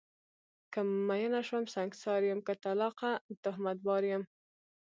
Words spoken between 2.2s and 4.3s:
یم، که طلاقه تهمت بار یم